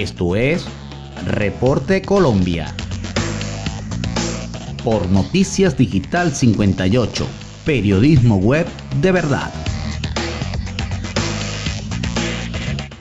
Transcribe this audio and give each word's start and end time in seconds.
Esto 0.00 0.34
es 0.34 0.64
Reporte 1.26 2.00
Colombia. 2.00 2.74
Por 4.82 5.10
Noticias 5.10 5.76
Digital 5.76 6.32
58, 6.32 7.26
periodismo 7.66 8.36
web 8.38 8.66
de 9.02 9.12
verdad. 9.12 9.52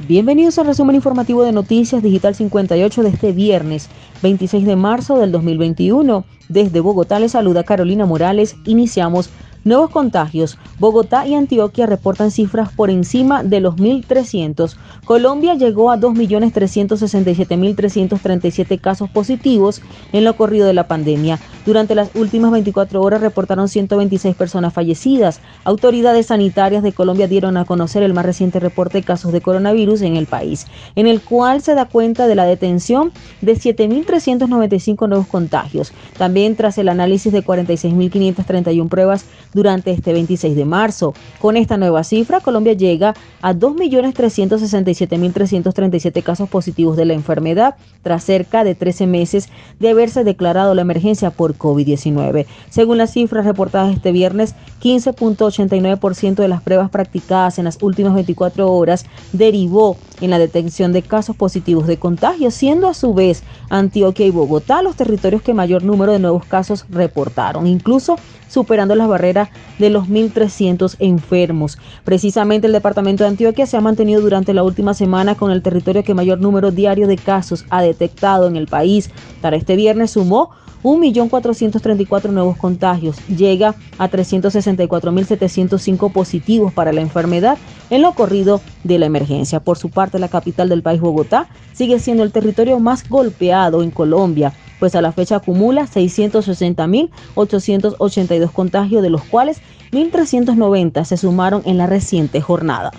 Bienvenidos 0.09 0.59
al 0.59 0.66
resumen 0.66 0.98
informativo 0.98 1.44
de 1.44 1.54
Noticias 1.54 2.04
Digital 2.04 2.36
58 2.36 3.04
de 3.04 3.09
este 3.09 3.31
viernes 3.31 3.88
26 4.22 4.66
de 4.66 4.76
marzo 4.76 5.18
del 5.20 5.31
2021. 5.31 6.26
Desde 6.50 6.81
Bogotá 6.81 7.18
les 7.20 7.31
saluda 7.31 7.63
Carolina 7.63 8.05
Morales. 8.05 8.58
Iniciamos 8.66 9.30
Nuevos 9.70 9.92
contagios. 9.92 10.58
Bogotá 10.80 11.28
y 11.28 11.36
Antioquia 11.36 11.86
reportan 11.86 12.32
cifras 12.32 12.73
por 12.73 12.90
encima 12.90 13.44
de 13.44 13.60
los 13.60 13.76
1.300. 13.76 14.76
Colombia 15.05 15.54
llegó 15.54 15.91
a 15.91 16.00
2.367.337 16.00 18.82
casos 18.82 19.12
positivos 19.12 19.84
en 20.12 20.24
lo 20.24 20.36
corrido 20.36 20.66
de 20.66 20.74
la 20.74 20.88
pandemia. 20.88 21.38
Durante 21.68 21.94
las 21.94 22.10
últimas 22.16 22.52
24 22.52 23.00
horas 23.00 23.22
reportaron 23.22 23.70
126 23.70 24.36
personas 24.36 24.74
fallecidas. 24.74 25.40
Autoridades 25.66 26.26
sanitarias 26.26 26.82
de 26.82 26.91
Colombia 26.91 27.27
dieron 27.27 27.55
a 27.55 27.66
conocer 27.66 28.02
el 28.02 28.16
más 28.16 28.26
reciente 28.26 28.60
reporte 28.60 28.98
de 28.98 29.04
casos 29.04 29.32
de 29.32 29.41
coronavirus 29.41 30.02
en 30.02 30.16
el 30.16 30.26
país, 30.26 30.66
en 30.96 31.05
el 31.05 31.22
cual 31.22 31.62
se 31.62 31.76
da 31.76 31.86
cuenta 31.86 32.26
de 32.26 32.34
la 32.34 32.46
detención 32.46 33.12
de 33.41 33.54
7.395 33.54 35.08
nuevos 35.08 35.27
contagios. 35.27 35.94
También 36.18 36.55
tras 36.55 36.80
el 36.80 36.90
análisis 36.90 37.32
de 37.32 37.44
46.531 37.44 38.90
pruebas 38.90 39.26
durante 39.59 39.91
este 39.91 40.13
26 40.13 40.55
de 40.55 40.63
marzo. 40.63 41.13
Con 41.40 41.58
esta 41.58 41.76
nueva 41.76 42.05
cifra, 42.05 42.40
Colombia 42.40 42.72
llega 42.72 43.13
a 43.41 43.54
2.367.337 43.54 46.24
casos 46.24 46.48
positivos 46.48 46.96
de 46.96 47.04
la 47.04 47.13
enfermedad 47.13 47.76
tras 48.02 48.24
cerca 48.24 48.63
de 48.63 48.74
13 48.74 49.05
meses 49.05 49.49
de 49.77 49.90
haberse 49.90 50.24
declarado 50.24 50.74
la 50.76 50.84
emergencia 50.84 51.30
por 51.30 51.57
COVID-19. 51.57 52.46
Según 52.70 52.98
las 52.98 53.12
cifras 53.12 53.46
reportadas 53.46 53.93
este 53.93 54.13
viernes, 54.13 54.55
15.89% 54.82 56.35
de 56.35 56.48
las 56.48 56.62
pruebas 56.62 56.90
practicadas 56.90 57.60
en 57.60 57.65
las 57.65 57.80
últimas 57.82 58.13
24 58.13 58.71
horas 58.71 59.05
derivó 59.34 59.98
en 60.21 60.29
la 60.29 60.39
detención 60.39 60.93
de 60.93 61.01
casos 61.01 61.35
positivos 61.35 61.87
de 61.87 61.98
contagio, 61.98 62.51
siendo 62.51 62.87
a 62.87 62.93
su 62.93 63.13
vez 63.13 63.43
Antioquia 63.70 64.25
y 64.25 64.31
Bogotá 64.31 64.81
los 64.81 64.95
territorios 64.95 65.41
que 65.41 65.53
mayor 65.53 65.84
número 65.84 66.12
de 66.12 66.19
nuevos 66.19 66.45
casos 66.45 66.85
reportaron, 66.89 67.67
incluso 67.67 68.17
superando 68.50 68.95
las 68.95 69.07
barreras 69.07 69.50
de 69.78 69.90
los 69.90 70.07
1.300 70.07 70.95
enfermos. 71.00 71.78
Precisamente 72.03 72.67
el 72.67 72.73
departamento 72.73 73.23
de 73.23 73.29
Antioquia 73.29 73.66
se 73.66 73.78
ha 73.78 73.81
mantenido 73.81 74.22
durante 74.22 74.53
la 74.53 74.63
última 74.63 74.94
semana 74.94 75.35
con 75.35 75.51
el 75.51 75.62
territorio 75.62 76.03
que 76.03 76.13
mayor 76.13 76.41
número 76.41 76.72
diario 76.72 77.07
de 77.07 77.17
casos 77.17 77.66
ha 77.69 77.81
detectado 77.81 78.47
en 78.47 78.56
el 78.56 78.67
país. 78.67 79.12
Para 79.41 79.56
este 79.56 79.75
viernes 79.75 80.12
sumó 80.12 80.51
1.434 80.84 82.30
nuevos 82.30 82.58
contagios. 82.58 83.18
Llega 83.28 83.75
a 83.97 84.09
364.705 84.09 86.12
positivos 86.12 86.74
para 86.74 86.94
la 86.94 87.02
enfermedad 87.02 87.58
en 87.90 88.02
lo 88.02 88.13
corrido 88.13 88.62
de 88.84 89.00
la 89.00 89.06
emergencia. 89.06 89.59
Por 89.59 89.78
su 89.78 89.90
parte, 89.90 90.19
la 90.19 90.30
capital 90.30 90.69
del 90.69 90.84
país, 90.84 91.02
Bogotá, 91.02 91.47
sigue 91.74 92.00
siendo 92.00 92.24
el 92.24 92.31
territorio 92.31 92.80
más 92.80 93.08
golpeado 93.09 93.84
en 93.84 93.91
Colombia 93.91 94.53
pues 94.80 94.96
a 94.96 95.02
la 95.02 95.12
fecha 95.12 95.36
acumula 95.36 95.84
660.882 95.84 98.52
contagios, 98.52 99.03
de 99.03 99.09
los 99.09 99.25
cuales 99.25 99.62
1.390 99.91 101.03
se 101.03 101.18
sumaron 101.18 101.62
en 101.66 101.78
la 101.78 101.86
reciente 101.86 102.40
jornada. 102.41 102.91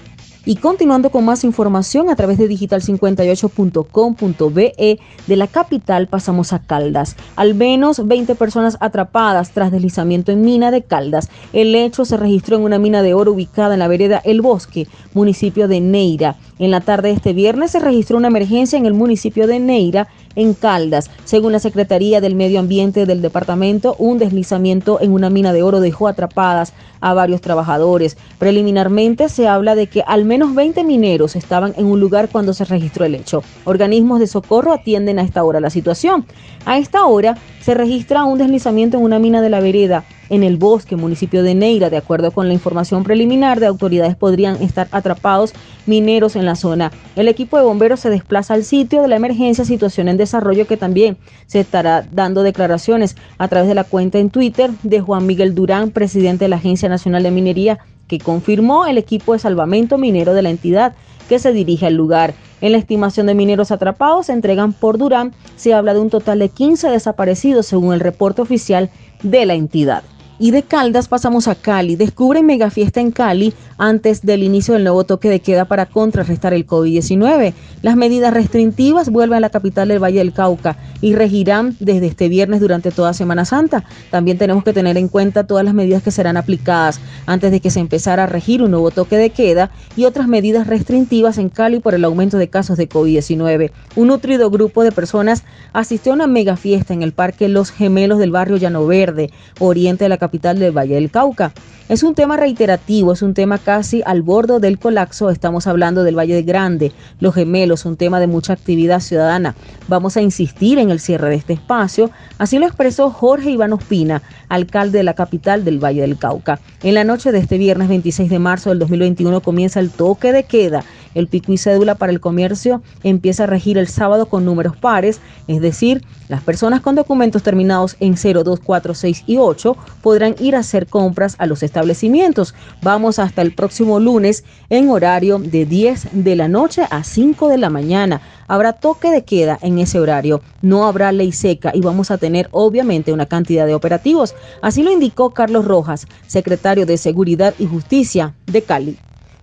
Y 0.47 0.57
continuando 0.57 1.11
con 1.11 1.27
más 1.27 1.45
información 1.45 2.09
a 2.09 2.17
través 2.17 2.39
de 2.39 2.49
digital58.com.be 2.49 4.99
de 5.27 5.37
la 5.37 5.47
capital 5.47 6.07
pasamos 6.07 6.55
a 6.55 6.61
Caldas. 6.61 7.15
Al 7.37 7.55
menos 7.55 8.09
20 8.09 8.35
personas 8.37 8.79
atrapadas 8.81 9.51
tras 9.51 9.71
deslizamiento 9.71 10.33
en 10.33 10.41
mina 10.41 10.71
de 10.71 10.81
Caldas. 10.83 11.29
El 11.53 11.75
hecho 11.75 12.07
se 12.07 12.17
registró 12.17 12.57
en 12.57 12.63
una 12.63 12.79
mina 12.79 13.03
de 13.03 13.13
oro 13.13 13.33
ubicada 13.33 13.75
en 13.75 13.81
la 13.81 13.89
vereda 13.89 14.23
El 14.25 14.41
Bosque, 14.41 14.89
municipio 15.13 15.69
de 15.69 15.83
Neira. 15.83 16.37
En 16.59 16.71
la 16.71 16.81
tarde 16.81 17.09
de 17.09 17.17
este 17.17 17.35
viernes 17.35 17.73
se 17.73 17.81
registró 17.81 18.17
una 18.17 18.29
emergencia 18.29 18.79
en 18.79 18.87
el 18.87 18.95
municipio 18.95 19.47
de 19.47 19.61
Neira 19.61 20.09
en 20.37 20.55
Caldas. 20.55 21.11
Según 21.25 21.53
la 21.53 21.59
Secretaría 21.59 22.21
del 22.21 22.35
Medio 22.35 22.61
Ambiente 22.61 23.07
del 23.07 23.23
departamento, 23.23 23.97
un 23.99 24.19
deslizamiento 24.19 25.01
en 25.01 25.13
una 25.13 25.31
mina 25.31 25.53
de 25.53 25.63
oro 25.63 25.81
dejó 25.81 26.09
atrapadas 26.09 26.73
a 27.01 27.15
varios 27.15 27.41
trabajadores. 27.41 28.17
Preliminarmente 28.39 29.29
se 29.29 29.49
habla 29.49 29.75
de 29.75 29.87
que 29.87 30.03
al 30.07 30.25
menos 30.25 30.55
20 30.55 30.85
mineros 30.85 31.37
estaban 31.37 31.75
en 31.77 31.87
un 31.87 32.01
lugar 32.01 32.29
cuando 32.29 32.55
se 32.55 32.65
registró 32.65 33.05
el 33.05 33.15
hecho. 33.15 33.43
Organismos 33.65 34.21
de 34.21 34.27
socorro 34.27 34.73
atienden 34.73 35.19
a 35.19 35.23
esta 35.23 35.45
hora 35.45 35.61
la 35.61 35.71
situación. 35.71 36.27
A 36.65 36.79
esta 36.79 37.05
hora 37.07 37.37
se 37.61 37.75
registra 37.75 38.25
un 38.25 38.39
deslizamiento 38.39 38.99
en 38.99 39.05
una 39.05 39.19
mina 39.19 39.41
de 39.41 39.51
la 39.51 39.61
vereda 39.61 40.05
en 40.31 40.43
el 40.43 40.57
bosque, 40.57 40.97
municipio 40.97 41.43
de 41.43 41.55
Neira. 41.55 41.91
De 41.91 41.99
acuerdo 41.99 42.31
con 42.31 42.49
la 42.49 42.55
información 42.55 43.05
preliminar 43.05 43.61
de 43.61 43.67
autoridades, 43.67 44.17
podrían 44.17 44.63
estar 44.63 44.89
atrapados 44.93 45.53
mineros 45.87 46.37
en 46.37 46.47
la 46.47 46.55
zona. 46.55 46.91
El 47.17 47.29
equipo 47.29 47.59
de 47.59 47.65
bomberos 47.65 48.01
se 48.01 48.09
desplaza 48.09 48.55
al 48.55 48.65
sitio 48.65 49.03
de 49.03 49.09
la 49.09 49.17
emergencia, 49.17 49.65
situación 49.65 50.09
en 50.09 50.17
desarrollo 50.17 50.67
que 50.67 50.79
también 50.79 51.19
se 51.47 51.61
estará 51.61 52.07
dando 52.11 52.43
declaraciones 52.43 53.17
a 53.37 53.49
través 53.49 53.69
de 53.69 53.75
la 53.75 53.85
cuenta 53.85 54.19
en 54.19 54.31
Twitter 54.31 54.71
de 54.83 55.01
Juan 55.01 55.27
Miguel 55.27 55.55
Durán, 55.55 55.91
presidente 55.91 56.47
de 56.47 56.49
la 56.49 56.57
Agencia 56.57 56.89
Nacional 56.89 57.23
de 57.23 57.31
Minería, 57.31 57.79
que 58.09 58.19
confirmó 58.19 58.87
el 58.87 58.99
equipo 58.99 59.33
de 59.33 59.39
salvamento 59.39 59.99
minero 59.99 60.35
de 60.35 60.43
la 60.43 60.51
entidad 60.51 60.95
que 61.29 61.39
se 61.39 61.53
dirige 61.53 61.87
al 61.87 61.95
lugar. 61.95 62.35
En 62.61 62.73
la 62.73 62.79
estimación 62.79 63.27
de 63.27 63.35
mineros 63.35 63.71
atrapados 63.71 64.27
se 64.27 64.33
entregan 64.33 64.73
por 64.73 64.99
Durán, 64.99 65.33
se 65.57 65.73
habla 65.73 65.95
de 65.95 66.01
un 66.01 66.11
total 66.11 66.41
de 66.41 66.49
15 66.49 66.89
desaparecidos 66.89 67.67
según 67.67 67.95
el 67.95 68.01
reporte 68.01 68.43
oficial 68.43 68.91
de 69.23 69.47
la 69.47 69.55
entidad. 69.55 70.03
Y 70.43 70.53
de 70.53 70.63
Caldas 70.63 71.07
pasamos 71.07 71.49
a 71.49 71.55
Cali. 71.55 71.97
Descubren 71.97 72.47
megafiesta 72.47 72.99
en 72.99 73.11
Cali 73.11 73.53
antes 73.77 74.23
del 74.23 74.43
inicio 74.43 74.73
del 74.73 74.85
nuevo 74.85 75.05
toque 75.05 75.29
de 75.29 75.41
queda 75.41 75.67
para 75.67 75.85
contrarrestar 75.85 76.55
el 76.55 76.67
COVID-19. 76.67 77.53
Las 77.83 77.97
medidas 77.97 78.33
restrictivas 78.33 79.11
vuelven 79.11 79.37
a 79.37 79.41
la 79.41 79.51
capital 79.51 79.89
del 79.89 80.03
Valle 80.03 80.21
del 80.21 80.33
Cauca 80.33 80.79
y 81.03 81.15
regirán 81.15 81.77
desde 81.79 82.07
este 82.07 82.31
viernes 82.31 82.63
durante 82.63 82.91
toda 82.91 83.13
Semana 83.13 83.45
Santa. 83.45 83.85
También 84.11 84.39
tenemos 84.39 84.65
que 84.65 84.73
tener 84.73 84.97
en 84.97 85.09
cuenta 85.09 85.47
todas 85.47 85.63
las 85.63 85.75
medidas 85.75 86.03
que 86.03 86.11
serán 86.11 86.39
aplicadas 86.39 87.01
antes 87.27 87.51
de 87.51 87.61
que 87.61 87.71
se 87.71 87.81
empezara 87.81 88.25
a 88.25 88.27
regir 88.27 88.63
un 88.63 88.71
nuevo 88.71 88.91
toque 88.91 89.19
de 89.19 89.29
queda 89.29 89.71
y 89.95 90.05
otras 90.05 90.27
medidas 90.27 90.67
restrictivas 90.67 91.37
en 91.37 91.51
Cali 91.51 91.81
por 91.81 91.95
el 91.95 92.05
aumento 92.05 92.39
de 92.39 92.49
casos 92.49 92.79
de 92.79 92.89
COVID-19. 92.89 93.73
Un 93.95 94.09
nutrido 94.09 94.51
grupo 94.51 94.85
de 94.85 94.93
personas 94.93 95.45
asistió 95.75 96.13
a 96.13 96.15
una 96.15 96.27
megafiesta 96.27 96.95
en 96.95 97.03
el 97.03 97.13
Parque 97.13 97.51
Los 97.51 97.71
Gemelos 97.71 98.19
del 98.19 98.31
barrio 98.31 98.57
Llano 98.57 98.87
Verde, 98.87 99.31
oriente 99.59 100.05
de 100.05 100.09
la 100.09 100.17
capital 100.17 100.30
capital 100.31 100.61
del 100.61 100.71
Valle 100.71 100.95
del 100.95 101.11
Cauca. 101.11 101.53
Es 101.89 102.05
un 102.05 102.15
tema 102.15 102.37
reiterativo, 102.37 103.13
es 103.13 103.21
un 103.21 103.35
tema 103.35 103.59
casi 103.59 104.01
al 104.07 104.23
borde 104.23 104.61
del 104.61 104.79
colapso. 104.79 105.29
Estamos 105.29 105.67
hablando 105.67 106.05
del 106.05 106.17
Valle 106.17 106.37
de 106.37 106.45
Grande, 106.45 106.93
los 107.19 107.35
gemelos, 107.35 107.85
un 107.85 107.97
tema 107.97 108.21
de 108.21 108.29
mucha 108.29 108.53
actividad 108.53 109.01
ciudadana. 109.01 109.57
Vamos 109.89 110.17
a 110.17 110.23
insistir 110.23 110.79
en 110.79 110.91
el 110.91 111.01
cierre 111.01 111.31
de 111.31 111.35
este 111.35 111.55
espacio. 111.55 112.13
Así 112.39 112.61
lo 112.61 112.67
expresó 112.67 113.11
Jorge 113.11 113.51
Iván 113.51 113.73
Ospina, 113.73 114.23
alcalde 114.49 114.99
de 114.99 115.05
la 115.05 115.15
capital 115.15 115.65
del 115.65 115.83
Valle 115.83 116.03
del 116.03 116.17
Cauca. 116.17 116.61
En 116.85 116.95
la 116.95 117.03
noche 117.03 117.33
de 117.33 117.41
este 117.41 117.59
viernes 117.59 117.89
26 117.89 118.31
de 118.31 118.39
marzo 118.39 118.71
del 118.71 118.79
2021 118.79 119.41
comienza 119.41 119.81
el 119.81 119.91
toque 119.91 120.31
de 120.31 120.45
queda 120.45 120.85
el 121.15 121.27
pico 121.27 121.53
y 121.53 121.59
cédula 121.59 121.95
para 121.95 122.13
el 122.13 122.21
comercio 122.21 122.83
empieza 123.03 123.45
a 123.45 123.47
regir 123.47 123.79
el 123.79 123.89
sábado 123.89 124.27
con 124.27 124.45
números 124.45 124.77
pares, 124.77 125.21
es 125.49 125.61
decir, 125.61 126.03
las 126.29 126.43
personas 126.43 126.81
con 126.81 126.95
documentos 126.95 127.43
terminados 127.43 127.97
en 128.01 128.17
0, 128.17 128.45
2, 128.45 128.61
4, 128.61 128.95
6 128.95 129.25
y 129.27 129.37
8 129.39 129.77
podrán 130.03 130.37
ir 130.39 130.55
a 130.55 130.61
hacer 130.61 130.87
compras 130.87 131.35
a 131.39 131.47
los 131.47 131.63
establecimientos. 131.63 132.55
Vamos 132.83 133.19
hasta 133.19 133.43
el 133.43 133.53
próximo 133.53 133.99
lunes 133.99 134.45
en 134.69 134.91
horario 134.91 135.39
de 135.39 135.67
10 135.67 136.09
de 136.13 136.37
la 136.37 136.49
noche 136.49 136.83
a 136.91 137.03
5 137.03 137.49
de 137.49 137.59
la 137.59 137.71
mañana. 137.71 138.21
Habrá 138.47 138.73
toque 138.73 139.11
de 139.11 139.25
queda 139.25 139.59
en 139.63 139.79
ese 139.79 139.99
horario, 140.01 140.43
no 140.63 140.87
habrá 140.87 141.13
ley 141.13 141.33
seca 141.33 141.73
y 141.75 141.81
vamos 141.81 142.11
a 142.11 142.19
tener 142.19 142.49
obviamente 142.53 143.13
una 143.13 143.27
cantidad 143.27 143.67
de 143.67 143.75
operativos. 143.75 144.35
Así 144.63 144.83
lo 144.83 144.93
indicó 144.93 145.31
Carlos 145.31 145.65
Rojas, 145.65 146.07
secretario 146.27 146.87
de 146.87 146.97
Seguridad 146.97 147.55
y 147.59 147.67
Justicia 147.67 148.35
de 148.47 148.63
Cali. 148.63 148.99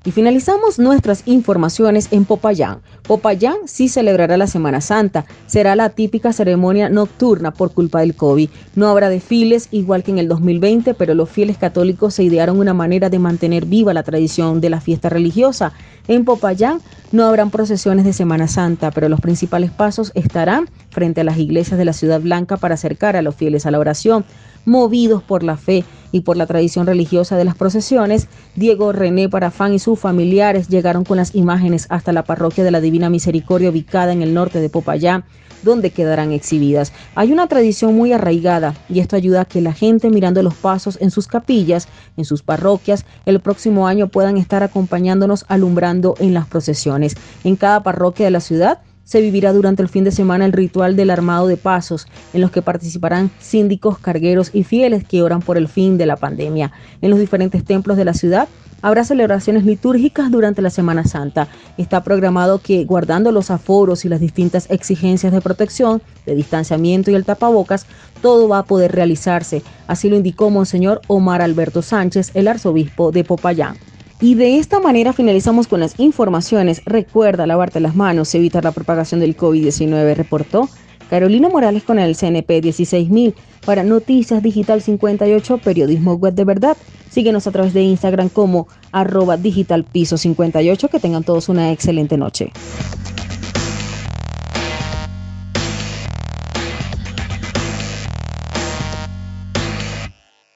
Y 0.07 0.11
finalizamos 0.13 0.79
nuestras 0.79 1.23
informaciones 1.25 2.07
en 2.11 2.23
Popayán. 2.23 2.79
Popayán 3.05 3.57
sí 3.65 3.89
celebrará 3.89 4.37
la 4.37 4.47
Semana 4.47 4.79
Santa. 4.79 5.25
Será 5.47 5.75
la 5.75 5.89
típica 5.89 6.31
ceremonia 6.31 6.87
nocturna 6.87 7.51
por 7.51 7.73
culpa 7.73 7.99
del 7.99 8.15
COVID. 8.15 8.49
No 8.75 8.87
habrá 8.87 9.09
desfiles 9.09 9.67
igual 9.71 10.03
que 10.03 10.11
en 10.11 10.19
el 10.19 10.29
2020, 10.29 10.93
pero 10.93 11.13
los 11.13 11.29
fieles 11.29 11.57
católicos 11.57 12.13
se 12.13 12.23
idearon 12.23 12.57
una 12.57 12.73
manera 12.73 13.09
de 13.09 13.19
mantener 13.19 13.65
viva 13.65 13.93
la 13.93 14.03
tradición 14.03 14.61
de 14.61 14.69
la 14.69 14.79
fiesta 14.79 15.09
religiosa. 15.09 15.73
En 16.07 16.23
Popayán 16.23 16.79
no 17.11 17.25
habrán 17.25 17.51
procesiones 17.51 18.05
de 18.05 18.13
Semana 18.13 18.47
Santa, 18.47 18.91
pero 18.91 19.09
los 19.09 19.19
principales 19.19 19.71
pasos 19.71 20.13
estarán 20.15 20.69
frente 20.97 21.21
a 21.21 21.23
las 21.23 21.37
iglesias 21.37 21.77
de 21.77 21.85
la 21.85 21.93
Ciudad 21.93 22.19
Blanca 22.19 22.57
para 22.57 22.73
acercar 22.73 23.15
a 23.15 23.21
los 23.21 23.35
fieles 23.35 23.67
a 23.67 23.71
la 23.71 23.77
oración. 23.77 24.25
movidos 24.65 25.21
por 25.21 25.43
la 25.43 25.55
fe 25.55 25.85
y 26.11 26.21
por 26.21 26.37
la 26.37 26.47
tradición 26.47 26.87
religiosa 26.87 27.37
de 27.37 27.45
las 27.45 27.55
procesiones, 27.55 28.27
Diego 28.55 28.91
René 28.93 29.29
Parafán 29.29 29.73
y 29.73 29.79
sus 29.79 29.99
familiares 29.99 30.69
llegaron 30.69 31.03
con 31.03 31.17
las 31.17 31.35
imágenes 31.35 31.85
hasta 31.89 32.11
la 32.11 32.23
parroquia 32.23 32.63
de 32.63 32.71
la 32.71 32.81
Divina 32.81 33.11
Misericordia 33.11 33.69
ubicada 33.69 34.11
en 34.11 34.23
el 34.23 34.33
norte 34.33 34.59
de 34.59 34.69
Popayán 34.69 35.23
donde 35.63 35.91
quedarán 35.91 36.31
exhibidas. 36.31 36.93
Hay 37.15 37.31
una 37.31 37.47
tradición 37.47 37.95
muy 37.95 38.13
arraigada 38.13 38.73
y 38.89 38.99
esto 38.99 39.15
ayuda 39.15 39.41
a 39.41 39.45
que 39.45 39.61
la 39.61 39.73
gente 39.73 40.09
mirando 40.09 40.43
los 40.43 40.55
pasos 40.55 40.97
en 41.01 41.11
sus 41.11 41.27
capillas, 41.27 41.87
en 42.15 42.25
sus 42.25 42.43
parroquias, 42.43 43.05
el 43.25 43.39
próximo 43.39 43.87
año 43.87 44.07
puedan 44.07 44.37
estar 44.37 44.63
acompañándonos 44.63 45.45
alumbrando 45.47 46.15
en 46.19 46.33
las 46.33 46.47
procesiones. 46.47 47.15
En 47.43 47.55
cada 47.55 47.83
parroquia 47.83 48.25
de 48.25 48.31
la 48.31 48.39
ciudad 48.39 48.79
se 49.07 49.21
vivirá 49.21 49.53
durante 49.53 49.81
el 49.81 49.87
fin 49.87 50.03
de 50.03 50.11
semana 50.11 50.43
el 50.43 50.51
ritual 50.51 50.97
del 50.97 51.09
armado 51.09 51.47
de 51.47 51.55
pasos, 51.55 52.07
en 52.33 52.41
los 52.41 52.51
que 52.51 52.61
participarán 52.61 53.31
síndicos, 53.39 53.99
cargueros 53.99 54.51
y 54.53 54.65
fieles 54.65 55.05
que 55.05 55.23
oran 55.23 55.41
por 55.41 55.57
el 55.57 55.69
fin 55.69 55.97
de 55.97 56.05
la 56.05 56.17
pandemia. 56.17 56.73
En 57.01 57.09
los 57.09 57.17
diferentes 57.17 57.63
templos 57.63 57.95
de 57.95 58.03
la 58.03 58.13
ciudad 58.13 58.49
habrá 58.81 59.05
celebraciones 59.05 59.63
litúrgicas 59.63 60.29
durante 60.29 60.61
la 60.61 60.69
Semana 60.69 61.05
Santa. 61.05 61.47
Está 61.77 62.03
programado 62.03 62.59
que, 62.59 62.83
guardando 62.83 63.31
los 63.31 63.49
aforos 63.49 64.03
y 64.03 64.09
las 64.09 64.19
distintas 64.19 64.69
exigencias 64.69 65.31
de 65.31 65.39
protección, 65.39 66.01
de 66.25 66.35
distanciamiento 66.35 67.09
y 67.09 67.15
el 67.15 67.23
tapabocas, 67.23 67.85
todo 68.21 68.49
va 68.49 68.59
a 68.59 68.65
poder 68.65 68.91
realizarse. 68.91 69.63
Así 69.87 70.09
lo 70.09 70.17
indicó 70.17 70.49
Monseñor 70.49 70.99
Omar 71.07 71.41
Alberto 71.41 71.81
Sánchez, 71.81 72.31
el 72.33 72.49
arzobispo 72.49 73.13
de 73.13 73.23
Popayán. 73.23 73.77
Y 74.19 74.33
de 74.33 74.57
esta 74.57 74.79
manera 74.79 75.13
finalizamos 75.13 75.67
con 75.67 75.79
las 75.79 75.99
informaciones. 75.99 76.81
Recuerda 76.85 77.45
lavarte 77.45 77.79
las 77.79 77.95
manos, 77.95 78.33
evitar 78.33 78.63
la 78.63 78.71
propagación 78.71 79.19
del 79.19 79.37
COVID-19, 79.37 80.15
reportó 80.15 80.69
Carolina 81.09 81.49
Morales 81.49 81.83
con 81.83 81.99
el 81.99 82.15
CNP 82.15 82.61
16000 82.61 83.35
para 83.65 83.83
Noticias 83.83 84.41
Digital 84.41 84.81
58, 84.81 85.59
Periodismo 85.59 86.15
Web 86.15 86.33
de 86.33 86.45
Verdad. 86.45 86.77
Síguenos 87.09 87.47
a 87.47 87.51
través 87.51 87.73
de 87.73 87.83
Instagram 87.83 88.29
como 88.29 88.67
arroba 88.91 89.37
digital 89.37 89.83
piso 89.83 90.17
58. 90.17 90.89
Que 90.89 90.99
tengan 90.99 91.23
todos 91.23 91.47
una 91.47 91.71
excelente 91.71 92.17
noche. 92.17 92.51